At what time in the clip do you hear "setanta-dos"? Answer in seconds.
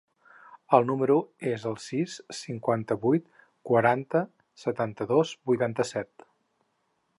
4.65-5.37